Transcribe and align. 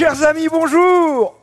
Chers 0.00 0.22
amis, 0.22 0.48
bonjour 0.48 1.34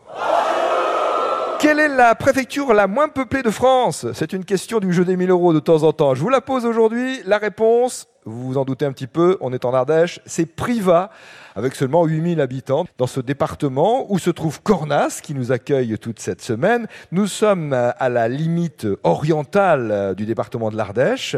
quelle 1.59 1.79
est 1.79 1.87
la 1.87 2.15
préfecture 2.15 2.73
la 2.73 2.87
moins 2.87 3.07
peuplée 3.07 3.43
de 3.43 3.51
France? 3.51 4.07
C'est 4.13 4.33
une 4.33 4.45
question 4.45 4.79
du 4.79 4.91
jeu 4.93 5.05
des 5.05 5.15
1000 5.15 5.29
euros 5.29 5.53
de 5.53 5.59
temps 5.59 5.83
en 5.83 5.93
temps. 5.93 6.15
Je 6.15 6.21
vous 6.21 6.29
la 6.29 6.41
pose 6.41 6.65
aujourd'hui. 6.65 7.19
La 7.25 7.37
réponse, 7.37 8.07
vous 8.27 8.47
vous 8.47 8.57
en 8.57 8.65
doutez 8.65 8.85
un 8.85 8.91
petit 8.91 9.07
peu, 9.07 9.37
on 9.41 9.53
est 9.53 9.63
en 9.63 9.73
Ardèche, 9.73 10.19
c'est 10.25 10.45
Priva 10.45 11.09
avec 11.57 11.73
seulement 11.73 12.05
8000 12.05 12.39
habitants. 12.39 12.85
Dans 12.99 13.07
ce 13.07 13.19
département 13.19 14.05
où 14.09 14.19
se 14.19 14.29
trouve 14.29 14.61
Cornas, 14.61 15.21
qui 15.23 15.33
nous 15.33 15.51
accueille 15.51 15.97
toute 15.97 16.19
cette 16.19 16.41
semaine, 16.41 16.85
nous 17.11 17.25
sommes 17.25 17.73
à 17.73 18.09
la 18.09 18.27
limite 18.27 18.85
orientale 19.03 20.13
du 20.15 20.27
département 20.27 20.69
de 20.69 20.77
l'Ardèche. 20.77 21.35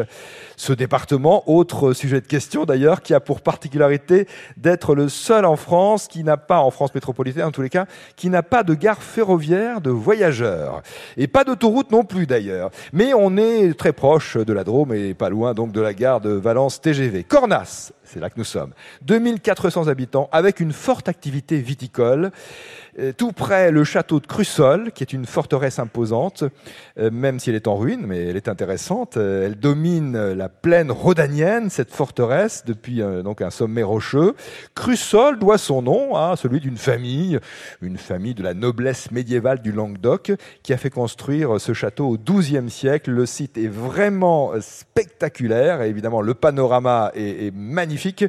Ce 0.57 0.74
département, 0.74 1.50
autre 1.50 1.94
sujet 1.94 2.20
de 2.20 2.28
question 2.28 2.66
d'ailleurs, 2.66 3.02
qui 3.02 3.14
a 3.14 3.21
pour 3.21 3.40
particularité 3.40 4.28
d'être 4.58 4.94
le 4.94 5.08
seul 5.08 5.46
en 5.46 5.56
France 5.56 6.10
qui 6.10 6.26
n'a 6.26 6.36
pas, 6.36 6.60
en 6.60 6.70
France 6.70 6.93
métropolitaine 6.93 7.46
en 7.46 7.51
tous 7.51 7.62
les 7.62 7.70
cas, 7.70 7.86
qui 8.18 8.29
n'a 8.29 8.43
pas 8.43 8.64
de 8.64 8.74
gare 8.74 9.01
ferroviaire 9.01 9.79
de 9.79 9.90
voyageurs. 9.90 10.82
Et 11.15 11.28
pas 11.28 11.46
d'autoroute 11.46 11.92
non 11.92 12.04
plus 12.04 12.28
d'ailleurs. 12.28 12.71
Mais 12.92 13.14
on 13.14 13.37
est 13.37 13.74
très 13.79 13.93
proche 13.93 14.36
de 14.36 14.51
la 14.51 14.65
Drôme 14.65 14.93
et 14.93 15.14
pas 15.14 15.29
loin 15.29 15.54
donc 15.54 15.71
de 15.71 15.79
la 15.79 15.93
gare 15.93 16.20
de 16.20 16.32
Valence 16.32 16.79
TGV. 16.82 17.24
Cornas, 17.24 17.92
c'est 18.04 18.19
là 18.19 18.29
que 18.29 18.38
nous 18.38 18.43
sommes. 18.43 18.74
2400 19.04 19.87
habitants 19.87 20.29
avec 20.32 20.60
une 20.60 20.74
forte 20.74 21.10
activité 21.10 21.60
viticole. 21.60 22.32
Euh, 23.00 23.14
tout 23.16 23.32
près 23.32 23.71
le 23.71 23.84
château 23.84 24.20
de 24.20 24.28
Crussol, 24.28 24.92
qui 24.92 25.04
est 25.04 25.14
une 25.14 25.26
forteresse 25.26 25.80
imposante, 25.80 26.44
euh, 26.98 27.10
même 27.12 27.40
si 27.40 27.50
elle 27.50 27.56
est 27.56 27.68
en 27.68 27.76
ruine, 27.76 28.04
mais 28.06 28.28
elle 28.28 28.36
est 28.36 28.48
intéressante. 28.48 29.18
Euh, 29.18 29.46
elle 29.46 29.56
domine 29.56 30.34
la 30.34 30.50
plaine 30.50 30.92
rhodanienne, 30.92 31.70
cette 31.70 31.92
forteresse, 31.92 32.64
depuis 32.66 33.02
donc 33.23 33.42
un 33.42 33.50
sommet 33.50 33.84
rocheux. 33.84 34.34
Crussol 34.76 35.40
doit 35.40 35.58
son 35.58 35.81
nom 35.81 36.16
à 36.16 36.36
celui 36.36 36.59
d'une 36.59 36.78
famille, 36.78 37.40
une 37.81 37.98
famille 37.98 38.34
de 38.34 38.44
la 38.44 38.54
noblesse 38.54 39.12
médiévale 39.12 39.62
du 39.62 39.72
Languedoc, 39.72 40.32
qui 40.64 40.73
a 40.73 40.78
fait 40.78 40.90
construire 40.90 41.60
ce 41.60 41.73
château 41.73 42.08
au 42.08 42.18
XIIe 42.18 42.70
siècle. 42.70 43.12
Le 43.12 43.26
site 43.26 43.58
est 43.58 43.68
vraiment 43.68 44.54
spectaculaire, 44.60 45.82
et 45.82 45.90
évidemment 45.90 46.22
le 46.22 46.34
panorama 46.34 47.12
est, 47.16 47.48
est 47.48 47.56
magnifique, 47.56 48.26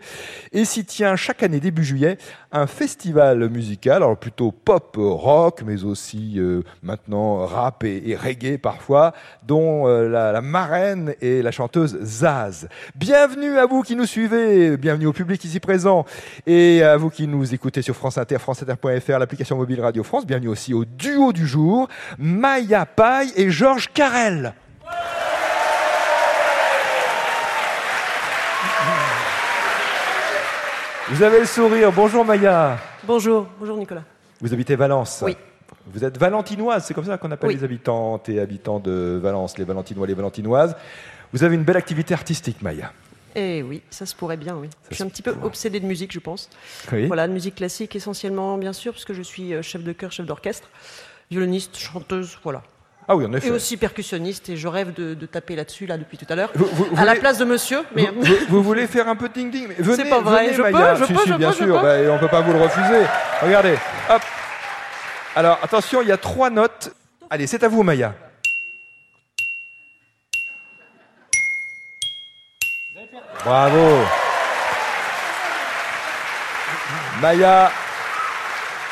et 0.52 0.64
s'y 0.64 0.84
tient 0.84 1.16
chaque 1.16 1.42
année 1.42 1.60
début 1.60 1.84
juillet 1.84 2.18
un 2.52 2.66
festival 2.66 3.48
musical, 3.48 3.96
alors 3.96 4.16
plutôt 4.16 4.52
pop 4.64 4.96
rock, 4.98 5.62
mais 5.64 5.84
aussi 5.84 6.34
euh, 6.38 6.62
maintenant 6.82 7.46
rap 7.46 7.84
et, 7.84 8.16
reggae 8.16 8.58
parfois, 8.58 9.12
dont 9.42 9.86
euh, 9.86 10.08
la, 10.08 10.40
marraine 10.40 11.14
est 11.20 11.42
la 11.42 11.50
chanteuse 11.50 11.98
Zaz. 12.02 12.68
Bienvenue 12.94 13.58
à 13.58 13.66
vous 13.66 13.82
qui 13.82 13.96
nous 13.96 14.06
suivez, 14.06 14.76
bienvenue 14.76 15.06
au 15.06 15.12
public 15.12 15.44
ici 15.44 15.60
présent, 15.60 16.04
et 16.46 16.82
à 16.82 16.96
vous 16.96 17.10
qui 17.10 17.26
nous 17.26 17.54
écoutez 17.54 17.82
sur 17.82 17.96
France 17.96 18.18
Inter, 18.18 18.38
franceinter.fr, 18.38 19.18
l'application 19.18 19.56
mobile 19.56 19.80
Radio 19.80 20.02
France. 20.02 20.26
Bienvenue 20.26 20.48
aussi 20.48 20.74
au 20.74 20.84
duo 20.84 21.32
du 21.32 21.46
jour, 21.46 21.88
Maya 22.18 22.86
Paille 22.86 23.32
et 23.36 23.50
Georges 23.50 23.90
Carrel. 23.92 24.54
Vous 31.10 31.22
avez 31.24 31.40
le 31.40 31.46
sourire. 31.46 31.90
Bonjour 31.90 32.24
Maya. 32.24 32.78
Bonjour, 33.02 33.46
bonjour 33.58 33.76
Nicolas. 33.76 34.02
Vous 34.40 34.52
habitez 34.54 34.76
Valence 34.76 35.22
Oui. 35.24 35.36
Vous 35.86 36.04
êtes 36.04 36.18
valentinoise, 36.18 36.84
c'est 36.84 36.94
comme 36.94 37.04
ça 37.04 37.18
qu'on 37.18 37.30
appelle 37.30 37.50
les 37.50 37.64
habitantes 37.64 38.28
et 38.28 38.40
habitants 38.40 38.80
de 38.80 39.18
Valence, 39.22 39.58
les 39.58 39.64
valentinois, 39.64 40.06
les 40.06 40.14
valentinoises. 40.14 40.76
Vous 41.32 41.44
avez 41.44 41.54
une 41.54 41.64
belle 41.64 41.76
activité 41.76 42.14
artistique, 42.14 42.60
Maya. 42.62 42.92
Eh 43.36 43.62
oui, 43.62 43.82
ça 43.90 44.06
se 44.06 44.14
pourrait 44.14 44.36
bien, 44.36 44.56
oui. 44.56 44.68
je 44.90 44.96
suis 44.96 45.04
un 45.04 45.08
petit 45.08 45.22
peu 45.22 45.34
obsédée 45.42 45.78
de 45.78 45.86
musique, 45.86 46.12
je 46.12 46.18
pense. 46.18 46.50
Oui. 46.90 47.06
Voilà, 47.06 47.28
de 47.28 47.32
musique 47.32 47.54
classique 47.54 47.94
essentiellement, 47.94 48.58
bien 48.58 48.72
sûr, 48.72 48.92
puisque 48.92 49.12
je 49.12 49.22
suis 49.22 49.54
euh, 49.54 49.62
chef 49.62 49.84
de 49.84 49.92
chœur, 49.92 50.10
chef 50.10 50.26
d'orchestre, 50.26 50.68
violoniste, 51.30 51.76
chanteuse, 51.76 52.38
voilà. 52.42 52.62
Ah 53.12 53.16
oui, 53.16 53.26
en 53.26 53.32
effet. 53.32 53.48
Et 53.48 53.50
aussi 53.50 53.76
percussionniste, 53.76 54.50
et 54.50 54.56
je 54.56 54.68
rêve 54.68 54.92
de, 54.94 55.26
taper 55.26 55.56
là-dessus, 55.56 55.84
là, 55.84 55.98
depuis 55.98 56.16
tout 56.16 56.26
à 56.28 56.36
l'heure. 56.36 56.52
à 56.96 57.04
la 57.04 57.16
place 57.16 57.38
de 57.38 57.44
monsieur. 57.44 57.80
Mais... 57.96 58.08
Vous, 58.48 58.62
voulez 58.62 58.86
faire 58.86 59.08
un 59.08 59.16
peu 59.16 59.28
de 59.28 59.34
ding-ding 59.34 59.66
C'est 59.82 60.08
pas 60.08 60.20
vrai, 60.20 60.54
je, 60.54 60.62
peux, 60.62 60.68
je, 60.68 61.12
peux, 61.12 61.26
je 61.26 61.34
bien 61.34 61.50
sûr, 61.50 61.82
bah, 61.82 61.96
on 62.08 62.14
ne 62.14 62.18
peut 62.20 62.28
pas 62.28 62.40
vous 62.40 62.52
le 62.52 62.60
refuser. 62.60 63.04
Regardez, 63.42 63.74
hop. 64.08 64.22
Alors, 65.34 65.58
attention, 65.60 66.02
il 66.02 66.08
y 66.08 66.12
a 66.12 66.16
trois 66.18 66.50
notes. 66.50 66.94
Allez, 67.28 67.48
c'est 67.48 67.64
à 67.64 67.68
vous, 67.68 67.82
Maya. 67.82 68.14
Bravo. 73.44 74.04
Maya, 77.20 77.72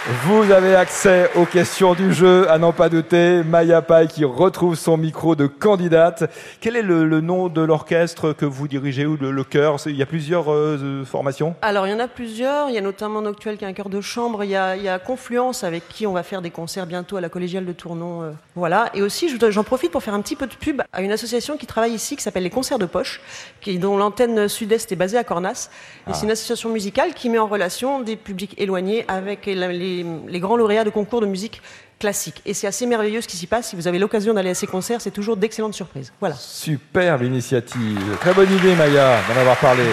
vous 0.08 0.50
avez 0.52 0.74
accès 0.74 1.30
aux 1.34 1.44
questions 1.44 1.92
du 1.92 2.14
jeu, 2.14 2.50
à 2.50 2.56
n'en 2.56 2.72
pas 2.72 2.88
douter. 2.88 3.42
Maya 3.42 3.82
Pai 3.82 4.06
qui 4.08 4.24
retrouve 4.24 4.74
son 4.74 4.96
micro 4.96 5.36
de 5.36 5.46
candidate. 5.46 6.30
Quel 6.62 6.76
est 6.76 6.82
le, 6.82 7.20
nom 7.20 7.48
de 7.48 7.60
l'orchestre 7.60 8.32
que 8.32 8.46
vous 8.46 8.68
dirigez 8.68 9.04
ou 9.04 9.18
le, 9.18 9.30
le 9.30 9.44
chœur? 9.44 9.76
Il 9.84 9.96
y 9.96 10.02
a 10.02 10.06
plusieurs 10.06 10.50
euh, 10.50 11.04
formations 11.04 11.56
Alors, 11.60 11.86
il 11.86 11.90
y 11.90 11.92
en 11.92 11.98
a 11.98 12.08
plusieurs. 12.08 12.70
Il 12.70 12.74
y 12.74 12.78
a 12.78 12.80
notamment 12.80 13.20
Noctuel 13.20 13.58
qui 13.58 13.66
est 13.66 13.68
un 13.68 13.74
chœur 13.74 13.90
de 13.90 14.00
chambre. 14.00 14.44
Il 14.44 14.50
y, 14.50 14.56
a, 14.56 14.98
Confluence 14.98 15.62
avec 15.62 15.86
qui 15.88 16.06
on 16.06 16.14
va 16.14 16.22
faire 16.22 16.40
des 16.40 16.50
concerts 16.50 16.86
bientôt 16.86 17.18
à 17.18 17.20
la 17.20 17.28
collégiale 17.28 17.66
de 17.66 17.72
Tournon. 17.72 18.22
Euh, 18.22 18.30
voilà. 18.56 18.88
Et 18.94 19.02
aussi, 19.02 19.28
j'en 19.50 19.64
profite 19.64 19.90
pour 19.90 20.02
faire 20.02 20.14
un 20.14 20.22
petit 20.22 20.36
peu 20.36 20.46
de 20.46 20.54
pub 20.54 20.80
à 20.90 21.02
une 21.02 21.12
association 21.12 21.58
qui 21.58 21.66
travaille 21.66 21.92
ici 21.92 22.16
qui 22.16 22.22
s'appelle 22.22 22.44
les 22.44 22.50
Concerts 22.50 22.78
de 22.78 22.86
Poche, 22.86 23.20
qui, 23.60 23.78
dont 23.78 23.98
l'antenne 23.98 24.48
sud-est 24.48 24.90
est 24.90 24.96
basée 24.96 25.18
à 25.18 25.24
Cornas. 25.24 25.68
Et 26.08 26.14
c'est 26.14 26.20
ah. 26.22 26.24
une 26.24 26.30
association 26.30 26.70
musicale 26.70 27.12
qui 27.12 27.28
met 27.28 27.38
en 27.38 27.46
relation 27.46 28.00
des 28.00 28.16
publics 28.16 28.54
éloignés 28.56 29.04
avec 29.08 29.44
les 29.44 29.97
les, 30.02 30.40
grands 30.40 30.56
lauréats 30.56 30.84
de 30.84 30.90
concours 30.90 31.20
de 31.20 31.26
musique 31.26 31.62
classique. 31.98 32.42
Et 32.46 32.54
c'est 32.54 32.66
assez 32.66 32.86
merveilleux 32.86 33.20
ce 33.20 33.28
qui 33.28 33.36
s'y 33.36 33.46
passe. 33.46 33.70
Si 33.70 33.76
vous 33.76 33.88
avez 33.88 33.98
l'occasion 33.98 34.34
d'aller 34.34 34.50
à 34.50 34.54
ces 34.54 34.66
concerts, 34.66 35.00
c'est 35.00 35.10
toujours 35.10 35.36
d'excellentes 35.36 35.74
surprises. 35.74 36.12
Voilà. 36.20 36.34
Superbe 36.36 37.22
initiative. 37.22 38.16
Très 38.20 38.34
bonne 38.34 38.52
idée, 38.52 38.74
Maya, 38.74 39.18
d'en 39.28 39.40
avoir 39.40 39.56
parlé. 39.56 39.84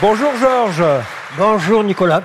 Bonjour, 0.00 0.30
Georges. 0.36 0.84
Bonjour, 1.36 1.82
Nicolas. 1.82 2.22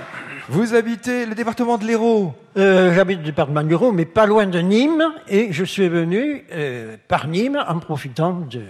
Vous 0.50 0.76
habitez 0.76 1.26
le 1.26 1.36
département 1.36 1.78
de 1.78 1.86
l'Hérault 1.86 2.36
euh, 2.58 2.94
J'habite 2.94 3.20
le 3.20 3.26
département 3.26 3.64
de 3.64 3.70
l'Hérault, 3.70 3.94
mais 3.94 4.06
pas 4.06 4.26
loin 4.26 4.46
de 4.46 4.60
Nîmes. 4.60 5.06
Et 5.30 5.54
je 5.54 5.64
suis 5.64 5.88
venu 5.88 6.46
euh, 6.52 6.98
par 7.08 7.28
Nîmes 7.28 7.64
en 7.68 7.80
profitant 7.80 8.34
de 8.34 8.62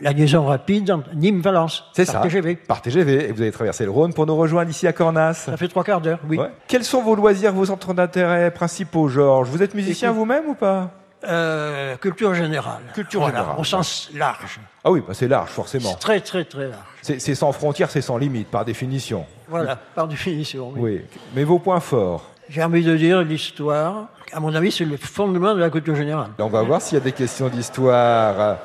la 0.00 0.12
liaison 0.12 0.46
rapide 0.46 0.94
Nîmes-Valence. 1.14 1.84
C'est 1.94 2.04
ça. 2.04 2.20
TGV. 2.20 2.56
Par 2.56 2.82
TGV. 2.82 3.28
Et 3.28 3.32
vous 3.32 3.42
avez 3.42 3.52
traversé 3.52 3.84
le 3.84 3.90
Rhône 3.90 4.12
pour 4.12 4.26
nous 4.26 4.36
rejoindre 4.36 4.70
ici 4.70 4.86
à 4.86 4.92
Cornas. 4.92 5.34
Ça 5.34 5.56
fait 5.56 5.68
trois 5.68 5.84
quarts 5.84 6.00
d'heure, 6.00 6.20
oui. 6.28 6.38
Quels 6.68 6.84
sont 6.84 7.02
vos 7.02 7.14
loisirs, 7.14 7.52
vos 7.52 7.66
centres 7.66 7.94
d'intérêt 7.94 8.50
principaux, 8.50 9.08
Georges? 9.08 9.48
Vous 9.48 9.62
êtes 9.62 9.74
musicien 9.74 10.12
vous-même 10.12 10.46
ou 10.48 10.54
pas? 10.54 10.90
Euh, 11.26 11.96
Culture 11.96 12.34
générale. 12.34 12.82
Culture 12.94 13.26
générale. 13.26 13.56
Au 13.58 13.64
sens 13.64 14.10
large. 14.14 14.60
Ah 14.84 14.90
oui, 14.90 15.02
bah 15.06 15.14
c'est 15.14 15.28
large, 15.28 15.48
forcément. 15.48 15.94
très, 15.94 16.20
très, 16.20 16.44
très 16.44 16.68
large. 16.68 16.82
C'est 17.00 17.34
sans 17.34 17.52
frontières, 17.52 17.90
c'est 17.90 18.02
sans 18.02 18.18
limite, 18.18 18.48
par 18.48 18.64
définition. 18.64 19.24
Voilà, 19.48 19.76
par 19.94 20.06
définition, 20.06 20.72
oui. 20.76 20.80
oui. 20.80 21.00
Mais 21.34 21.44
vos 21.44 21.58
points 21.58 21.80
forts? 21.80 22.30
J'ai 22.50 22.62
envie 22.62 22.84
de 22.84 22.94
dire 22.94 23.22
l'histoire. 23.22 24.08
À 24.32 24.40
mon 24.40 24.54
avis, 24.54 24.70
c'est 24.70 24.84
le 24.84 24.98
fondement 24.98 25.54
de 25.54 25.60
la 25.60 25.70
culture 25.70 25.96
générale. 25.96 26.30
On 26.38 26.48
va 26.48 26.62
voir 26.62 26.82
s'il 26.82 26.98
y 26.98 27.00
a 27.00 27.04
des 27.04 27.12
questions 27.12 27.48
d'histoire. 27.48 28.58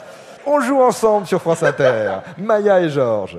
On 0.51 0.59
joue 0.61 0.81
ensemble 0.81 1.27
sur 1.27 1.39
France 1.39 1.61
Inter. 1.61 2.21
Maya 2.39 2.81
et 2.81 2.89
Georges. 2.89 3.37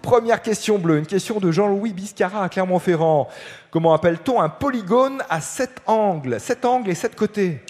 Première 0.00 0.40
question 0.40 0.78
bleue, 0.78 0.98
une 0.98 1.06
question 1.06 1.40
de 1.40 1.50
Jean-Louis 1.50 1.92
Biscara 1.92 2.44
à 2.44 2.48
Clermont-Ferrand. 2.48 3.26
Comment 3.72 3.92
appelle-t-on 3.92 4.40
un 4.40 4.48
polygone 4.48 5.20
à 5.28 5.40
sept 5.40 5.82
angles? 5.88 6.38
Sept 6.38 6.64
angles 6.64 6.90
et 6.90 6.94
sept 6.94 7.16
côtés 7.16 7.60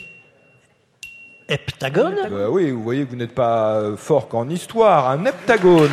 Heptagone? 1.49 2.29
Bah 2.31 2.51
Oui, 2.51 2.71
vous 2.71 2.83
voyez 2.83 3.07
que 3.07 3.11
vous 3.11 3.17
n'êtes 3.17 3.35
pas 3.35 3.97
fort 3.97 4.29
qu'en 4.29 4.51
histoire. 4.51 5.09
Un 5.09 5.25
heptagone. 5.25 5.89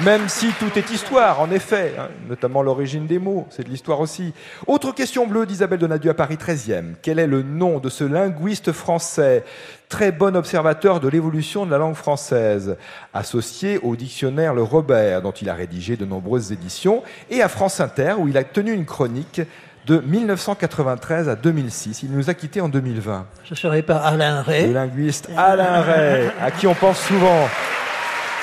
Même 0.00 0.28
si 0.28 0.48
tout 0.58 0.70
est 0.76 0.90
histoire, 0.90 1.40
en 1.40 1.50
effet, 1.50 1.94
hein, 1.98 2.08
notamment 2.28 2.62
l'origine 2.62 3.06
des 3.06 3.18
mots, 3.18 3.46
c'est 3.50 3.62
de 3.62 3.68
l'histoire 3.68 4.00
aussi. 4.00 4.32
Autre 4.66 4.92
question 4.92 5.26
bleue 5.26 5.44
d'Isabelle 5.44 5.78
Donadieu 5.78 6.10
à 6.10 6.14
Paris 6.14 6.36
13e. 6.36 6.94
Quel 7.02 7.18
est 7.18 7.26
le 7.26 7.42
nom 7.42 7.78
de 7.78 7.90
ce 7.90 8.02
linguiste 8.02 8.72
français, 8.72 9.44
très 9.88 10.10
bon 10.10 10.34
observateur 10.34 10.98
de 10.98 11.08
l'évolution 11.08 11.66
de 11.66 11.70
la 11.70 11.78
langue 11.78 11.94
française, 11.94 12.76
associé 13.12 13.78
au 13.82 13.94
dictionnaire 13.94 14.54
Le 14.54 14.62
Robert, 14.62 15.20
dont 15.20 15.32
il 15.32 15.50
a 15.50 15.54
rédigé 15.54 15.96
de 15.96 16.06
nombreuses 16.06 16.52
éditions, 16.52 17.02
et 17.30 17.42
à 17.42 17.48
France 17.48 17.78
Inter, 17.78 18.14
où 18.18 18.28
il 18.28 18.38
a 18.38 18.44
tenu 18.44 18.72
une 18.72 18.86
chronique 18.86 19.42
de 19.86 19.98
1993 19.98 21.28
à 21.28 21.36
2006. 21.36 22.04
Il 22.04 22.12
nous 22.12 22.30
a 22.30 22.34
quittés 22.34 22.60
en 22.60 22.68
2020. 22.68 23.26
Ce 23.44 23.54
serait 23.54 23.82
pas 23.82 23.98
Alain 23.98 24.42
Ray 24.42 24.68
Le 24.68 24.72
linguiste 24.72 25.28
Alain 25.36 25.82
Ray, 25.82 26.30
à 26.40 26.50
qui 26.50 26.66
on 26.66 26.74
pense 26.74 26.98
souvent. 26.98 27.48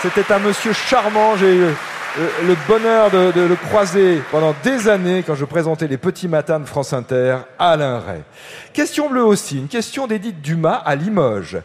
C'était 0.02 0.32
un 0.32 0.40
monsieur 0.40 0.74
charmant. 0.74 1.36
J'ai 1.36 1.54
eu 1.56 1.64
euh, 1.64 1.74
le 2.48 2.56
bonheur 2.68 3.12
de, 3.12 3.42
le 3.42 3.56
croiser 3.56 4.22
pendant 4.32 4.56
des 4.64 4.88
années 4.88 5.24
quand 5.26 5.36
je 5.36 5.46
présentais 5.46 5.88
les 5.88 5.98
petits 5.98 6.28
matins 6.28 6.60
de 6.60 6.66
France 6.66 6.94
Inter, 6.94 7.38
Alain 7.58 8.00
Ray. 8.00 8.22
Question 8.74 9.10
bleue 9.10 9.24
aussi, 9.26 9.58
une 9.58 9.68
question 9.68 10.08
d'Édith 10.08 10.42
Dumas 10.42 10.82
à 10.86 10.96
Limoges. 10.96 11.58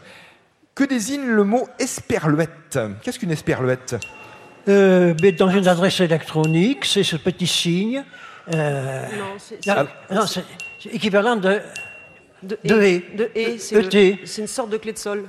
Que 0.73 0.83
désigne 0.83 1.25
le 1.25 1.43
mot 1.45 1.67
esperluette? 1.79 2.77
Qu'est-ce 3.01 3.19
qu'une 3.19 3.31
esperluette? 3.31 3.95
Euh, 4.67 5.13
mais 5.21 5.31
dans 5.31 5.49
une 5.49 5.67
adresse 5.67 6.01
électronique, 6.01 6.83
c'est 6.85 7.03
ce 7.03 7.15
petit 7.15 7.47
signe. 7.47 8.03
euh, 8.53 9.05
Non, 10.11 10.25
c'est 10.27 10.43
équivalent 10.91 11.37
de. 11.37 11.61
de 12.43 12.57
de 12.65 12.81
et. 12.81 12.95
et. 12.95 13.15
De 13.17 13.31
et, 13.35 13.53
ET. 13.55 13.71
le- 14.19 14.25
c'est 14.25 14.41
une 14.41 14.47
sorte 14.47 14.69
de 14.71 14.77
clé 14.77 14.91
de 14.91 14.97
sol. 14.97 15.23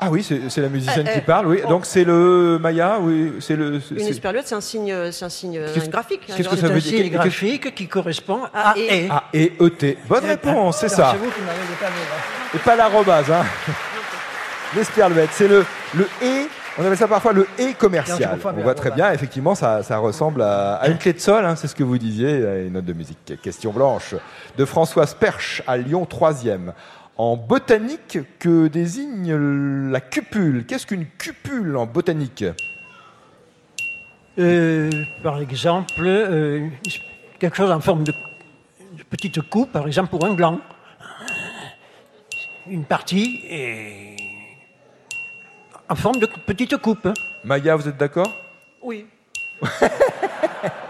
Ah 0.00 0.10
oui, 0.10 0.22
c'est 0.22 0.48
c'est 0.48 0.60
la 0.60 0.68
musicienne 0.68 1.08
Euh, 1.08 1.12
qui 1.12 1.18
euh, 1.18 1.22
parle, 1.22 1.46
oui. 1.48 1.60
oh. 1.64 1.68
Donc 1.68 1.84
c'est 1.84 2.04
le 2.04 2.56
Maya, 2.60 2.98
oui, 3.00 3.32
c'est 3.40 3.56
le. 3.56 3.80
c'est- 3.80 3.94
Une 3.96 4.00
c'est- 4.00 4.10
esperluette, 4.10 4.46
c'est 4.46 4.54
un 4.54 4.60
signe, 4.60 4.94
c'est 5.10 5.24
un 5.24 5.28
signe 5.28 5.58
euh, 5.58 5.74
graphique. 5.88 6.20
qu'est-ce 6.24 6.38
que 6.38 6.42
un 6.46 6.50
ça 6.50 6.56
C'est 6.56 6.62
veut 6.68 6.74
un 6.74 6.78
dire- 6.78 6.82
signe 7.00 7.10
graphique 7.10 7.74
qui 7.74 7.88
correspond 7.88 8.40
Ah, 8.54 8.70
à 8.74 8.78
et. 8.78 9.04
et. 9.06 9.08
Ah, 9.10 9.24
et 9.34 9.52
ET. 9.60 9.98
Bonne 10.08 10.24
réponse, 10.24 10.78
c'est 10.78 10.88
ça. 10.88 11.10
C'est 11.12 11.18
vous 11.18 11.30
qui 11.32 11.40
m'avez 11.40 11.58
dépanné. 11.68 11.96
Et 12.54 12.58
pas 12.58 12.76
l'arrobase, 12.76 13.30
hein. 13.30 13.44
L'esperluette, 14.76 15.30
c'est 15.32 15.48
le, 15.48 15.64
le 15.94 16.06
et, 16.22 16.46
on 16.78 16.82
appelle 16.84 16.96
ça 16.98 17.08
parfois 17.08 17.32
le 17.32 17.46
et 17.58 17.72
commercial. 17.74 18.38
On 18.44 18.52
voit 18.52 18.74
très 18.74 18.90
l'arrobase. 18.90 18.94
bien, 18.94 19.12
effectivement, 19.12 19.54
ça, 19.54 19.82
ça 19.82 19.96
ressemble 19.98 20.42
à, 20.42 20.74
à 20.76 20.88
une 20.88 20.98
clé 20.98 21.12
de 21.14 21.18
sol, 21.20 21.44
hein, 21.44 21.56
c'est 21.56 21.66
ce 21.68 21.74
que 21.74 21.82
vous 21.82 21.98
disiez, 21.98 22.46
à 22.46 22.58
une 22.58 22.74
note 22.74 22.84
de 22.84 22.92
musique. 22.92 23.32
Question 23.42 23.72
blanche 23.72 24.14
de 24.56 24.64
Françoise 24.64 25.14
Perche 25.14 25.62
à 25.66 25.76
Lyon 25.76 26.06
3e. 26.08 26.72
En 27.18 27.36
botanique, 27.36 28.18
que 28.38 28.68
désigne 28.68 29.34
la 29.90 30.00
cupule 30.00 30.64
Qu'est-ce 30.66 30.86
qu'une 30.86 31.06
cupule 31.06 31.76
en 31.76 31.84
botanique 31.86 32.44
Euh, 34.38 34.88
par 35.24 35.40
exemple, 35.40 36.00
euh, 36.06 36.68
quelque 37.40 37.56
chose 37.56 37.72
en 37.72 37.80
forme 37.80 38.04
de, 38.04 38.12
de 38.96 39.02
petite 39.02 39.40
coupe, 39.50 39.72
par 39.72 39.84
exemple 39.88 40.10
pour 40.10 40.24
un 40.24 40.34
gland. 40.34 40.60
Une 42.68 42.84
partie 42.84 43.40
est 43.50 44.16
en 45.88 45.96
forme 45.96 46.20
de 46.20 46.26
petite 46.46 46.76
coupe. 46.76 47.08
Maya, 47.42 47.74
vous 47.74 47.88
êtes 47.88 47.96
d'accord? 47.96 48.32
Oui. 48.82 49.06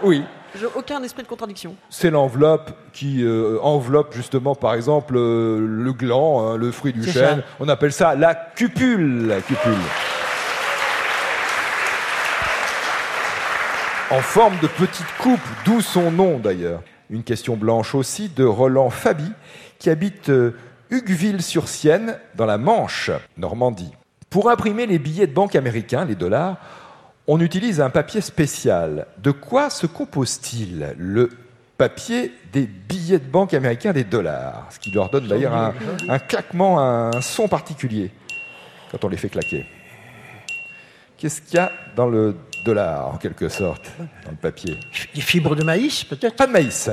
Oui. 0.03 0.23
J'ai 0.55 0.65
aucun 0.75 1.01
esprit 1.03 1.23
de 1.23 1.27
contradiction. 1.27 1.75
C'est 1.89 2.09
l'enveloppe 2.09 2.71
qui 2.91 3.23
euh, 3.23 3.59
enveloppe 3.61 4.13
justement, 4.15 4.55
par 4.55 4.73
exemple, 4.73 5.15
euh, 5.15 5.59
le 5.59 5.93
gland, 5.93 6.41
hein, 6.41 6.57
le 6.57 6.71
fruit 6.71 6.91
du 6.91 7.03
chêne. 7.03 7.39
ça. 7.39 7.43
On 7.59 7.69
appelle 7.69 7.91
ça 7.91 8.15
la 8.15 8.33
cupule. 8.33 9.27
La 9.27 9.41
cupule. 9.41 9.73
En 14.11 14.21
forme 14.21 14.57
de 14.59 14.67
petite 14.67 15.05
coupe, 15.19 15.39
d'où 15.65 15.81
son 15.81 16.09
nom 16.09 16.39
d'ailleurs. 16.39 16.81
Une 17.11 17.23
question 17.23 17.55
blanche 17.55 17.93
aussi 17.93 18.29
de 18.29 18.43
Roland 18.43 18.89
Fabi, 18.89 19.31
qui 19.77 19.91
habite 19.91 20.29
euh, 20.29 20.55
Hugueville-sur-Sienne, 20.89 22.17
dans 22.35 22.47
la 22.47 22.57
Manche, 22.57 23.11
Normandie. 23.37 23.91
Pour 24.31 24.49
imprimer 24.49 24.87
les 24.87 24.97
billets 24.97 25.27
de 25.27 25.33
banque 25.33 25.55
américains, 25.55 26.05
les 26.05 26.15
dollars, 26.15 26.57
on 27.31 27.39
utilise 27.41 27.79
un 27.79 27.89
papier 27.91 28.21
spécial. 28.21 29.05
De 29.19 29.29
quoi 29.31 29.69
se 29.69 29.85
compose-t-il 29.85 30.95
Le 30.97 31.29
papier 31.77 32.33
des 32.51 32.65
billets 32.65 33.19
de 33.19 33.29
banque 33.29 33.53
américains 33.53 33.93
des 33.93 34.03
dollars, 34.03 34.67
ce 34.71 34.79
qui 34.79 34.89
leur 34.91 35.09
donne 35.11 35.27
d'ailleurs 35.27 35.53
un, 35.55 35.73
un 36.09 36.17
claquement, 36.19 36.79
un 36.81 37.21
son 37.21 37.47
particulier 37.47 38.09
quand 38.91 39.03
on 39.05 39.09
les 39.09 39.17
fait 39.17 39.29
claquer. 39.29 39.65
Qu'est-ce 41.17 41.41
qu'il 41.41 41.55
y 41.55 41.59
a 41.59 41.71
dans 41.95 42.07
le 42.07 42.35
dollar, 42.65 43.13
en 43.13 43.17
quelque 43.17 43.47
sorte, 43.49 43.91
dans 44.25 44.31
le 44.31 44.37
papier? 44.37 44.79
Des 45.13 45.21
fibres 45.21 45.55
de 45.55 45.63
maïs, 45.63 46.03
peut-être? 46.03 46.35
Pas 46.35 46.47
de 46.47 46.51
maïs. 46.51 46.89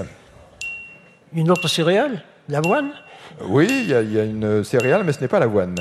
Une 1.33 1.51
autre 1.51 1.67
céréale? 1.69 2.23
L'avoine? 2.49 2.91
Oui, 3.43 3.67
il 3.71 3.89
y, 3.89 3.95
a- 3.95 4.03
il 4.03 4.13
y 4.13 4.21
a 4.21 4.25
une 4.25 4.63
céréale, 4.65 5.03
mais 5.05 5.13
ce 5.13 5.21
n'est 5.21 5.29
pas 5.29 5.39
l'avoine. 5.41 5.75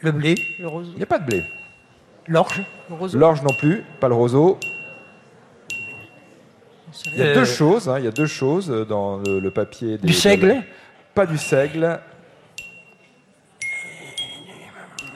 Le 0.00 0.12
blé 0.12 0.34
Le 0.58 0.66
rose. 0.68 0.88
Il 0.92 0.96
n'y 0.96 1.02
a 1.02 1.06
pas 1.06 1.18
de 1.18 1.24
blé. 1.26 1.44
L'orge. 2.28 2.62
L'orge 3.14 3.42
non 3.42 3.52
plus, 3.58 3.84
pas 4.00 4.08
le 4.08 4.14
roseau. 4.14 4.58
Il 7.14 7.18
y 7.18 7.22
a 7.22 7.26
Euh, 7.26 7.34
deux 7.34 7.44
choses, 7.44 7.88
hein, 7.88 7.98
il 7.98 8.04
y 8.04 8.08
a 8.08 8.12
deux 8.12 8.26
choses 8.26 8.68
dans 8.88 9.16
le, 9.18 9.40
le 9.40 9.50
papier. 9.50 9.98
Des 9.98 10.06
Du 10.08 10.12
seigle 10.12 10.62
Pas 11.14 11.26
du 11.26 11.38
seigle. 11.38 11.98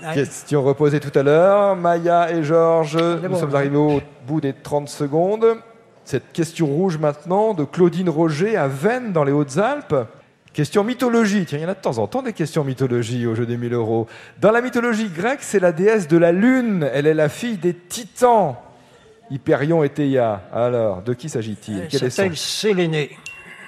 Ah, 0.03 0.15
Question 0.15 0.63
reposée 0.63 1.01
tout 1.01 1.17
à 1.19 1.23
l'heure. 1.23 1.77
Maya 1.77 2.31
et 2.33 2.43
Georges, 2.43 2.97
nous 2.97 3.29
bon. 3.29 3.37
sommes 3.37 3.55
arrivés 3.55 3.77
au 3.77 4.01
bout 4.27 4.41
des 4.41 4.53
30 4.53 4.89
secondes. 4.89 5.47
Cette 6.05 6.33
question 6.33 6.67
rouge 6.67 6.99
maintenant 6.99 7.55
de 7.55 7.65
Claudine 7.65 8.09
Roger 8.09 8.57
à 8.57 8.69
Vennes 8.69 9.13
dans 9.13 9.25
les 9.25 9.33
Hautes-Alpes. 9.33 9.95
Question 10.57 10.85
mythologie. 10.85 11.45
Tiens, 11.45 11.59
il 11.59 11.63
y 11.63 11.67
en 11.67 11.69
a 11.69 11.75
de 11.75 11.81
temps 11.83 11.99
en 11.99 12.07
temps 12.07 12.23
des 12.23 12.33
questions 12.33 12.65
mythologie 12.65 13.27
au 13.27 13.35
jeu 13.35 13.45
des 13.45 13.59
1000 13.59 13.75
euros. 13.75 14.07
Dans 14.41 14.51
la 14.51 14.63
mythologie 14.63 15.11
grecque, 15.11 15.41
c'est 15.43 15.61
la 15.61 15.71
déesse 15.71 16.09
de 16.09 16.17
la 16.17 16.33
lune. 16.33 16.89
Elle 16.95 17.07
est 17.07 17.13
la 17.13 17.29
fille 17.29 17.59
des 17.59 17.75
titans. 17.75 18.55
Hyperion 19.31 19.85
et 19.85 19.91
Théia. 19.91 20.45
Alors, 20.55 21.03
de 21.03 21.13
qui 21.13 21.29
s'agit-il? 21.29 21.87
Elle 21.93 22.11
s'appelle 22.11 22.39
Sélénée. 22.39 23.19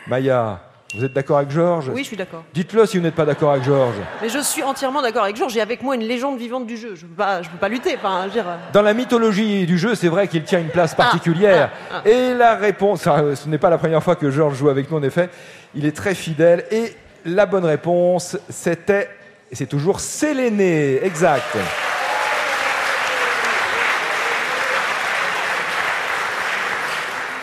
Maya, 0.07 0.63
vous 0.95 1.05
êtes 1.05 1.13
d'accord 1.13 1.37
avec 1.37 1.51
Georges 1.51 1.91
Oui, 1.93 2.01
je 2.03 2.07
suis 2.09 2.17
d'accord. 2.17 2.45
Dites-le 2.55 2.87
si 2.87 2.97
vous 2.97 3.03
n'êtes 3.03 3.15
pas 3.15 3.27
d'accord 3.27 3.53
avec 3.53 3.63
Georges. 3.65 3.97
Mais 4.23 4.31
je 4.31 4.39
suis 4.39 4.63
entièrement 4.63 5.03
d'accord 5.03 5.25
avec 5.25 5.37
Georges. 5.37 5.53
J'ai 5.53 5.61
avec 5.61 5.83
moi 5.83 5.95
une 5.95 6.03
légende 6.03 6.39
vivante 6.39 6.67
du 6.67 6.79
jeu. 6.79 6.95
Je 6.95 7.05
ne 7.05 7.11
peux, 7.11 7.23
peux 7.53 7.59
pas 7.61 7.69
lutter. 7.69 7.95
Enfin, 7.97 8.21
je 8.23 8.27
veux 8.29 8.33
dire, 8.33 8.49
euh, 8.49 8.57
Dans 8.73 8.81
la 8.81 8.95
mythologie 8.95 9.67
du 9.67 9.77
jeu, 9.77 9.95
c'est 9.95 10.09
vrai 10.09 10.29
qu'il 10.29 10.45
tient 10.45 10.61
une 10.61 10.71
place 10.71 10.95
particulière. 10.95 11.71
ah, 11.93 12.03
ah. 12.05 12.09
Et 12.09 12.33
la 12.33 12.55
réponse, 12.55 13.03
ça, 13.03 13.23
ce 13.35 13.49
n'est 13.49 13.59
pas 13.59 13.69
la 13.69 13.77
première 13.77 14.03
fois 14.03 14.17
que 14.17 14.31
Georges 14.31 14.57
joue 14.57 14.71
avec 14.71 14.91
nous, 14.91 14.97
en 14.97 15.03
effet. 15.03 15.29
Il 15.75 15.85
est 15.85 15.95
très 15.95 16.15
fidèle. 16.15 16.65
Et 16.71 16.95
la 17.27 17.45
bonne 17.45 17.67
réponse, 17.67 18.39
c'était, 18.49 19.11
et 19.51 19.57
c'est 19.57 19.67
toujours 19.67 20.01
Séléné. 20.01 21.05
Exact. 21.05 21.55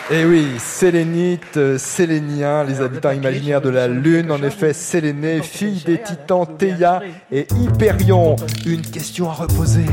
Et 0.08 0.24
oui, 0.24 0.46
sélénite, 0.60 1.56
euh, 1.56 1.78
sélénien, 1.78 2.62
les 2.62 2.80
habitants 2.80 3.10
imaginaires 3.10 3.60
de 3.60 3.70
la 3.70 3.88
Lune, 3.88 4.30
en 4.30 4.40
effet, 4.40 4.72
Séléné, 4.72 5.42
fille 5.42 5.82
des 5.84 6.00
titans 6.00 6.46
Théia 6.46 7.02
et 7.32 7.48
Hyperion. 7.60 8.36
Une 8.64 8.82
question 8.82 9.28
à 9.28 9.32
reposer. 9.32 9.84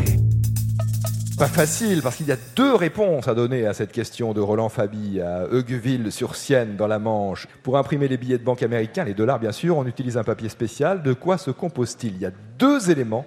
Pas 1.40 1.48
facile, 1.48 2.04
parce 2.04 2.18
qu'il 2.18 2.28
y 2.28 2.32
a 2.32 2.38
deux 2.56 2.76
réponses 2.76 3.28
à 3.28 3.34
donner 3.34 3.66
à 3.66 3.74
cette 3.74 3.92
question 3.92 4.34
de 4.34 4.40
Roland 4.40 4.70
Fabi 4.70 5.20
à 5.20 5.48
Hugueville-sur-Sienne, 5.52 6.76
dans 6.76 6.86
la 6.86 7.00
Manche. 7.00 7.48
Pour 7.64 7.80
imprimer 7.80 8.08
les 8.08 8.18
billets 8.18 8.38
de 8.38 8.44
banque 8.44 8.62
américains, 8.62 9.06
les 9.06 9.16
dollars 9.16 9.40
bien 9.40 9.52
sûr, 9.52 9.78
on 9.78 9.88
utilise 9.88 10.16
un 10.16 10.24
papier 10.24 10.50
spécial. 10.50 11.02
De 11.02 11.14
quoi 11.14 11.40
se 11.40 11.50
compose-t-il? 11.50 12.14
Il 12.14 12.22
y 12.22 12.28
a 12.28 12.32
deux 12.60 12.92
éléments 12.92 13.26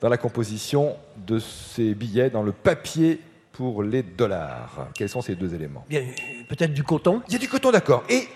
dans 0.00 0.08
la 0.08 0.16
composition 0.16 0.94
de 1.26 1.40
ces 1.40 1.92
billets, 1.92 2.30
dans 2.30 2.44
le 2.44 2.52
papier 2.52 3.18
pour 3.60 3.82
les 3.82 4.02
dollars. 4.02 4.88
Quels 4.94 5.10
sont 5.10 5.20
ces 5.20 5.34
deux 5.34 5.54
éléments 5.54 5.84
Bien, 5.86 6.02
peut-être 6.48 6.72
du 6.72 6.82
coton. 6.82 7.20
Il 7.28 7.34
y 7.34 7.36
a 7.36 7.38
du 7.38 7.46
coton, 7.46 7.70
d'accord. 7.70 8.04
Et 8.08 8.26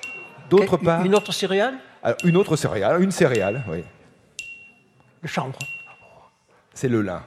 d'autre 0.51 0.77
part, 0.77 1.03
Une 1.03 1.15
autre 1.15 1.33
céréale 1.33 1.77
Alors, 2.03 2.19
une 2.25 2.37
autre 2.37 2.57
céréale, 2.57 3.03
une 3.03 3.11
céréale, 3.11 3.65
oui. 3.71 3.83
Le 5.23 5.29
chanvre. 5.29 5.59
C'est 6.75 6.91
le 6.91 7.01
lin. 7.01 7.23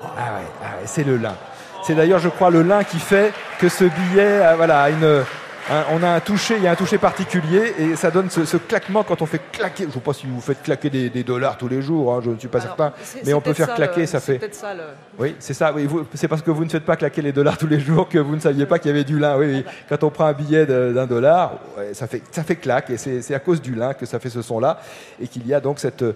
Ah 0.00 0.06
ouais, 0.06 0.46
ah 0.62 0.76
ouais, 0.76 0.86
c'est 0.86 1.02
le 1.02 1.16
lin. 1.16 1.34
C'est 1.82 1.96
d'ailleurs, 1.96 2.20
je 2.20 2.28
crois, 2.28 2.50
le 2.50 2.62
lin 2.62 2.84
qui 2.84 3.00
fait 3.00 3.32
que 3.58 3.68
ce 3.68 3.84
billet, 3.86 4.54
voilà, 4.54 4.82
a 4.82 4.90
une, 4.90 5.24
un- 5.70 5.84
on 5.92 6.02
a 6.02 6.08
un 6.08 6.20
toucher, 6.20 6.56
il 6.56 6.62
y 6.64 6.66
a 6.66 6.72
un 6.72 6.76
toucher 6.76 6.98
particulier 6.98 7.72
et 7.78 7.96
ça 7.96 8.10
donne 8.10 8.28
ce, 8.30 8.44
ce 8.44 8.56
claquement 8.56 9.04
quand 9.04 9.22
on 9.22 9.26
fait 9.26 9.40
claquer. 9.52 9.84
Je 9.84 9.88
ne 9.88 9.92
sais 9.94 10.00
pas 10.00 10.12
si 10.12 10.26
vous 10.26 10.40
faites 10.40 10.62
claquer 10.62 10.90
des, 10.90 11.08
des 11.10 11.22
dollars 11.22 11.56
tous 11.56 11.68
les 11.68 11.82
jours, 11.82 12.12
hein, 12.14 12.20
je 12.24 12.30
ne 12.30 12.38
suis 12.38 12.48
pas 12.48 12.58
alors, 12.60 12.76
certain, 12.76 12.92
mais 13.24 13.32
on 13.32 13.40
peut 13.40 13.52
faire 13.52 13.68
ça, 13.68 13.74
claquer, 13.74 14.00
le- 14.02 14.06
ça 14.06 14.20
fait. 14.20 14.38
peut-être 14.38 14.54
ça 14.54 14.74
le. 14.74 14.82
Oui, 15.18 15.36
c'est 15.38 15.54
ça. 15.54 15.72
Oui, 15.72 15.88
c'est 16.14 16.28
parce 16.28 16.42
que 16.42 16.50
vous 16.50 16.64
ne 16.64 16.70
faites 16.70 16.84
pas 16.84 16.96
claquer 16.96 17.22
les 17.22 17.32
dollars 17.32 17.56
tous 17.58 17.66
les 17.68 17.80
jours 17.80 18.08
que 18.08 18.18
vous 18.18 18.34
ne 18.34 18.40
saviez 18.40 18.66
pas 18.66 18.78
qu'il 18.78 18.90
y 18.90 18.94
avait 18.94 19.04
du 19.04 19.18
lin. 19.18 19.36
Oui, 19.38 19.46
oui. 19.46 19.64
Quand 19.88 20.02
on 20.04 20.10
prend 20.10 20.26
un 20.26 20.32
billet 20.32 20.66
d'un 20.66 21.06
dollar, 21.06 21.52
ça 21.92 22.06
fait 22.06 22.22
ça 22.30 22.42
fait 22.42 22.56
claque 22.56 22.90
et 22.90 22.96
c'est 22.96 23.34
à 23.34 23.38
cause 23.38 23.60
du 23.62 23.74
lin 23.74 23.94
que 23.94 24.04
ça 24.06 24.18
fait 24.18 24.30
ce 24.30 24.42
son-là 24.42 24.80
et 25.20 25.28
qu'il 25.28 25.46
y 25.46 25.54
a 25.54 25.60
donc 25.60 25.78
cette 25.78 26.02
euh, 26.02 26.12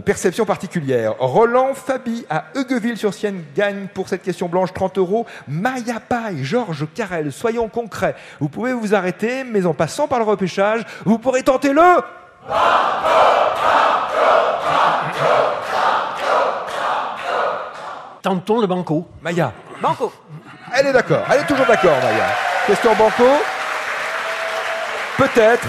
perception 0.00 0.44
particulière. 0.44 1.14
Roland 1.18 1.74
Fabi 1.74 2.26
à 2.28 2.44
Hugueville-sur-Sienne 2.54 3.44
gagne 3.54 3.86
pour 3.92 4.08
cette 4.08 4.22
question 4.22 4.48
blanche 4.48 4.72
30 4.72 4.98
euros. 4.98 5.26
Maya 5.48 6.00
Paille, 6.00 6.44
Georges 6.44 6.86
Carrel, 6.94 7.32
soyons 7.32 7.68
concrets. 7.68 8.14
Vous 8.40 8.48
pouvez 8.48 8.72
vous 8.72 8.94
arrêter, 8.94 9.44
mais 9.44 9.66
en 9.66 9.74
passant 9.74 10.08
par 10.08 10.18
le 10.18 10.24
repêchage, 10.24 10.84
vous 11.04 11.18
pourrez 11.18 11.42
tenter 11.42 11.72
le. 11.72 11.82
Tentons 18.22 18.60
le 18.60 18.66
banco. 18.66 19.06
Maya. 19.20 19.52
Banco. 19.82 20.12
Elle 20.74 20.86
est 20.86 20.92
d'accord. 20.92 21.24
Elle 21.30 21.40
est 21.40 21.46
toujours 21.46 21.66
d'accord, 21.66 21.96
Maya. 22.02 22.26
Question 22.66 22.94
banco. 22.94 23.28
Peut-être, 25.18 25.68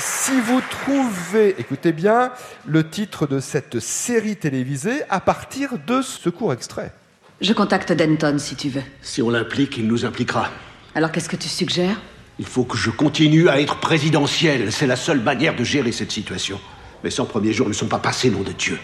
si 0.00 0.40
vous 0.40 0.60
trouvez, 0.68 1.54
écoutez 1.58 1.92
bien, 1.92 2.32
le 2.66 2.88
titre 2.88 3.26
de 3.26 3.38
cette 3.38 3.78
série 3.80 4.36
télévisée 4.36 5.02
à 5.08 5.20
partir 5.20 5.78
de 5.86 6.02
ce 6.02 6.28
court 6.30 6.52
extrait. 6.52 6.92
Je 7.40 7.52
contacte 7.52 7.92
Denton 7.92 8.38
si 8.38 8.56
tu 8.56 8.68
veux. 8.68 8.82
Si 9.02 9.22
on 9.22 9.30
l'implique, 9.30 9.76
il 9.76 9.86
nous 9.86 10.04
impliquera. 10.04 10.50
Alors 10.94 11.12
qu'est-ce 11.12 11.28
que 11.28 11.36
tu 11.36 11.48
suggères? 11.48 12.00
Il 12.38 12.46
faut 12.46 12.64
que 12.64 12.76
je 12.76 12.90
continue 12.90 13.48
à 13.48 13.60
être 13.60 13.78
présidentiel. 13.80 14.72
C'est 14.72 14.86
la 14.86 14.96
seule 14.96 15.20
manière 15.20 15.54
de 15.54 15.64
gérer 15.64 15.92
cette 15.92 16.10
situation. 16.10 16.60
Mais 17.04 17.10
100 17.10 17.26
premiers 17.26 17.52
jours 17.52 17.68
ne 17.68 17.74
sont 17.74 17.86
pas 17.86 17.98
passés, 17.98 18.30
nom 18.30 18.42
de 18.42 18.52
Dieu. 18.52 18.78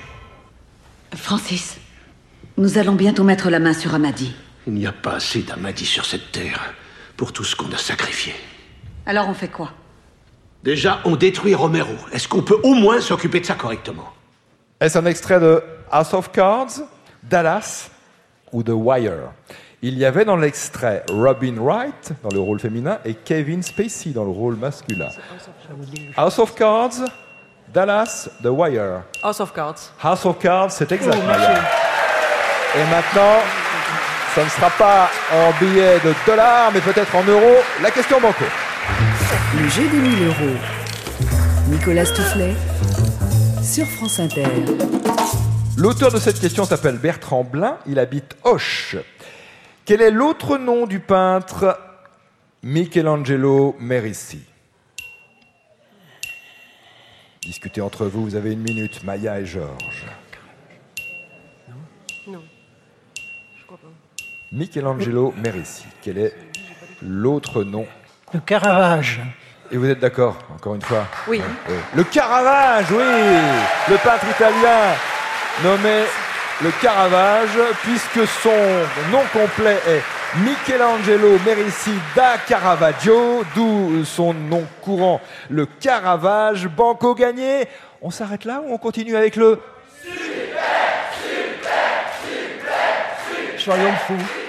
Francis, 1.14 1.78
nous 2.56 2.78
allons 2.78 2.94
bientôt 2.94 3.24
mettre 3.24 3.50
la 3.50 3.58
main 3.58 3.72
sur 3.72 3.94
Amadi. 3.94 4.34
Il 4.66 4.74
n'y 4.74 4.86
a 4.86 4.92
pas 4.92 5.14
assez 5.14 5.42
d'Amadi 5.42 5.86
sur 5.86 6.04
cette 6.04 6.32
terre 6.32 6.74
pour 7.16 7.32
tout 7.32 7.44
ce 7.44 7.56
qu'on 7.56 7.70
a 7.72 7.78
sacrifié. 7.78 8.34
Alors 9.06 9.28
on 9.28 9.34
fait 9.34 9.48
quoi? 9.48 9.72
Déjà, 10.66 10.98
on 11.04 11.14
détruit 11.14 11.54
Romero. 11.54 11.94
Est-ce 12.12 12.26
qu'on 12.26 12.42
peut 12.42 12.58
au 12.64 12.74
moins 12.74 13.00
s'occuper 13.00 13.38
de 13.38 13.46
ça 13.46 13.54
correctement? 13.54 14.12
Est-ce 14.80 14.98
un 14.98 15.06
extrait 15.06 15.38
de 15.38 15.62
House 15.92 16.12
of 16.12 16.32
Cards, 16.32 16.80
Dallas 17.22 17.88
ou 18.50 18.64
The 18.64 18.72
Wire? 18.72 19.30
Il 19.80 19.96
y 19.96 20.04
avait 20.04 20.24
dans 20.24 20.34
l'extrait 20.34 21.04
Robin 21.08 21.54
Wright 21.60 22.14
dans 22.24 22.30
le 22.30 22.40
rôle 22.40 22.58
féminin 22.58 22.98
et 23.04 23.14
Kevin 23.14 23.62
Spacey 23.62 24.10
dans 24.10 24.24
le 24.24 24.32
rôle 24.32 24.56
masculin. 24.56 25.06
House 26.16 26.40
of 26.40 26.56
Cards, 26.56 27.04
Dallas, 27.72 28.28
The 28.42 28.48
Wire. 28.48 29.02
House 29.22 29.38
of 29.38 29.52
Cards. 29.52 29.92
House 30.02 30.26
of 30.26 30.36
Cards, 30.40 30.72
c'est 30.72 30.90
exact. 30.90 31.24
Maya. 31.24 31.60
Et 32.74 32.90
maintenant, 32.90 33.36
ça 34.34 34.42
ne 34.42 34.48
sera 34.48 34.70
pas 34.70 35.10
en 35.32 35.52
billets 35.60 36.00
de 36.00 36.12
dollars, 36.26 36.72
mais 36.74 36.80
peut-être 36.80 37.14
en 37.14 37.22
euros. 37.22 37.62
La 37.80 37.92
question 37.92 38.20
banco. 38.20 38.44
Le 39.28 39.68
jeu 39.68 39.88
des 39.90 39.98
1000 39.98 40.22
euros. 40.28 40.56
Nicolas 41.68 42.06
Toufflet 42.06 42.54
sur 43.60 43.84
France 43.86 44.20
Inter. 44.20 44.46
L'auteur 45.76 46.12
de 46.12 46.18
cette 46.18 46.38
question 46.38 46.64
s'appelle 46.64 46.98
Bertrand 46.98 47.42
Blin, 47.42 47.76
il 47.88 47.98
habite 47.98 48.36
Auch. 48.44 48.96
Quel 49.84 50.00
est 50.00 50.12
l'autre 50.12 50.58
nom 50.58 50.86
du 50.86 51.00
peintre 51.00 51.76
Michelangelo 52.62 53.74
Merisi? 53.80 54.44
Discutez 57.42 57.80
entre 57.80 58.06
vous, 58.06 58.22
vous 58.22 58.34
avez 58.36 58.52
une 58.52 58.62
minute, 58.62 59.02
Maya 59.02 59.40
et 59.40 59.46
Georges. 59.46 60.06
Non. 62.28 62.42
Je 63.58 63.66
crois 63.66 63.78
pas. 63.78 63.88
Michelangelo 64.52 65.34
Merisi, 65.36 65.84
quel 66.00 66.18
est 66.18 66.34
l'autre 67.02 67.64
nom 67.64 67.86
Le 68.32 68.40
Caravage. 68.40 69.20
Et 69.70 69.76
vous 69.76 69.88
êtes 69.88 70.00
d'accord, 70.00 70.36
encore 70.54 70.74
une 70.74 70.82
fois 70.82 71.06
Oui. 71.28 71.42
Oui. 71.68 71.74
Le 71.94 72.04
Caravage, 72.04 72.86
oui 72.90 73.04
Le 73.88 73.96
peintre 73.96 74.26
italien 74.30 74.94
nommé 75.64 76.04
le 76.62 76.70
Caravage, 76.80 77.58
puisque 77.82 78.26
son 78.26 78.50
nom 79.12 79.22
complet 79.32 79.78
est 79.86 80.02
Michelangelo 80.38 81.38
Merisi 81.44 81.92
da 82.14 82.38
Caravaggio, 82.46 83.44
d'où 83.54 84.04
son 84.04 84.32
nom 84.32 84.64
courant, 84.80 85.20
le 85.50 85.66
Caravage. 85.66 86.66
Banco 86.68 87.14
gagné. 87.14 87.68
On 88.00 88.10
s'arrête 88.10 88.44
là 88.44 88.62
ou 88.66 88.72
on 88.72 88.78
continue 88.78 89.16
avec 89.16 89.36
le 89.36 89.60
Soyons 93.58 93.92
fous. 94.06 94.45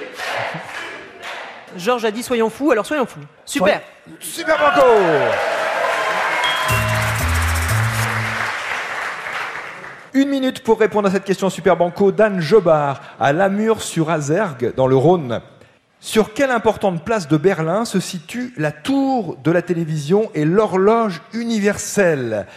Georges 1.80 2.06
a 2.06 2.12
dit 2.12 2.24
soyons 2.24 2.50
fous, 2.50 2.72
alors 2.72 2.86
soyons 2.86 3.06
fous. 3.06 3.20
Super. 3.46 3.82
Super 4.20 4.58
Banco 4.58 4.88
Une 10.14 10.30
minute 10.30 10.64
pour 10.64 10.80
répondre 10.80 11.08
à 11.08 11.12
cette 11.12 11.26
question 11.26 11.50
Super 11.50 11.78
Banco 11.78 12.12
d'Anne 12.12 12.40
Jobard 12.40 13.02
à 13.20 13.34
Lamur-sur-Azergue, 13.34 14.74
dans 14.76 14.88
le 14.88 14.96
Rhône. 14.96 15.42
Sur 16.00 16.34
quelle 16.34 16.52
importante 16.52 17.04
place 17.04 17.28
de 17.28 17.38
Berlin 17.38 17.86
se 17.86 18.00
situe 18.00 18.54
la 18.58 18.72
tour 18.72 19.38
de 19.44 19.52
la 19.52 19.62
télévision 19.62 20.32
et 20.34 20.46
l'horloge 20.46 21.22
universelle 21.34 22.48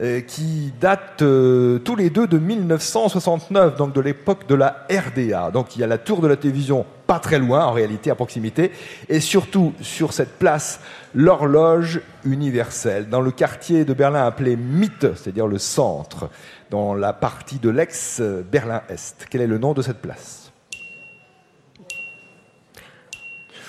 euh, 0.00 0.20
qui 0.20 0.72
datent 0.80 1.22
euh, 1.22 1.78
tous 1.80 1.96
les 1.96 2.10
deux 2.10 2.26
de 2.28 2.38
1969, 2.38 3.76
donc 3.76 3.92
de 3.92 4.00
l'époque 4.00 4.46
de 4.46 4.54
la 4.54 4.86
RDA. 4.88 5.50
Donc 5.50 5.74
il 5.74 5.80
y 5.80 5.84
a 5.84 5.88
la 5.88 5.98
tour 5.98 6.20
de 6.20 6.28
la 6.28 6.36
télévision 6.36 6.86
pas 7.08 7.18
très 7.18 7.38
loin, 7.38 7.64
en 7.64 7.72
réalité, 7.72 8.10
à 8.10 8.14
proximité, 8.14 8.70
et 9.08 9.18
surtout 9.18 9.72
sur 9.80 10.12
cette 10.12 10.38
place, 10.38 10.78
l'horloge 11.14 12.00
universelle, 12.24 13.08
dans 13.08 13.22
le 13.22 13.30
quartier 13.32 13.84
de 13.86 13.94
Berlin 13.94 14.26
appelé 14.26 14.56
Mitte, 14.56 15.14
c'est-à-dire 15.16 15.46
le 15.46 15.56
centre, 15.58 16.28
dans 16.70 16.92
la 16.94 17.14
partie 17.14 17.58
de 17.58 17.70
l'ex-Berlin-Est. 17.70 19.26
Quel 19.30 19.40
est 19.40 19.46
le 19.46 19.56
nom 19.56 19.72
de 19.72 19.80
cette 19.80 20.02
place? 20.02 20.52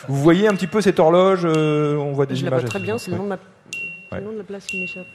Vous 0.10 0.16
voyez 0.18 0.48
un 0.50 0.54
petit 0.54 0.68
peu 0.68 0.82
cette 0.82 1.00
horloge 1.00 1.42
euh, 1.46 1.96
On 1.96 2.12
voit 2.12 2.26
des 2.26 2.36
Je 2.36 2.44
la 2.44 2.50
images. 2.50 2.62
vois 2.62 2.70
très 2.70 2.80
bien, 2.80 2.98
c'est 2.98 3.12
le 3.12 3.18
nom 3.18 3.24
de 3.24 3.30
ma... 3.30 3.38
c'est 3.72 3.80
Ouais. 4.16 4.20
le 4.20 4.26
nom 4.26 4.34
de 4.34 4.38
la 4.40 4.44
place 4.44 4.66
qui 4.66 4.80
m'échappe. 4.82 5.06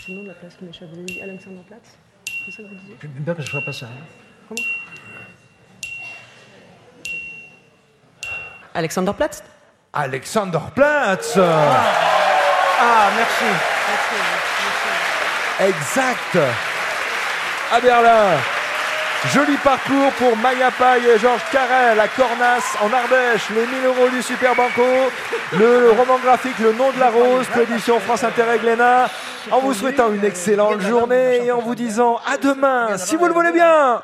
C'est 0.00 0.10
le 0.12 0.16
nom 0.18 0.22
de 0.24 0.28
la 0.28 0.34
place 0.34 0.54
qui 0.56 0.64
m'échappe. 0.64 0.88
Vous 0.90 0.96
avez 0.96 1.04
dit 1.06 1.20
Alexanderplatz 1.22 1.98
C'est 2.46 2.50
ça 2.50 2.62
que 2.62 2.68
vous 2.68 2.74
disiez? 2.80 2.96
Je 3.00 3.06
veux 3.06 3.12
bien 3.20 3.34
que 3.34 3.42
je 3.42 3.56
ne 3.56 3.60
pas 3.64 3.72
ça. 3.72 3.86
hein. 3.86 4.54
Alexanderplatz 8.74 9.42
Alexanderplatz 9.92 11.36
Ah, 11.36 13.08
merci. 13.16 13.44
Exact 15.68 16.38
À 17.72 17.80
Berlin 17.80 18.38
Joli 19.34 19.56
parcours 19.58 20.12
pour 20.12 20.34
Maya 20.38 20.70
Paye 20.70 21.06
et 21.06 21.18
Georges 21.18 21.44
Carrel 21.52 22.00
à 22.00 22.08
Cornas 22.08 22.76
en 22.80 22.90
Ardèche. 22.90 23.50
Les 23.54 23.66
1000 23.66 23.84
euros 23.84 24.08
du 24.08 24.22
Super 24.22 24.54
Banco. 24.54 24.82
Le 25.52 25.90
roman 25.90 26.18
graphique 26.24 26.58
Le 26.58 26.72
nom 26.72 26.90
de 26.90 26.98
la 26.98 27.10
rose, 27.10 27.44
l'édition 27.54 28.00
France 28.00 28.24
Inter 28.24 28.44
et 28.54 28.58
Glénat. 28.58 29.10
En 29.50 29.58
vous 29.58 29.74
souhaitant 29.74 30.10
une 30.10 30.24
excellente 30.24 30.80
journée 30.80 31.44
et 31.44 31.52
en 31.52 31.58
vous 31.60 31.74
disant 31.74 32.18
à 32.32 32.38
demain, 32.38 32.96
si 32.96 33.16
vous 33.16 33.26
le 33.26 33.34
voulez 33.34 33.52
bien 33.52 34.00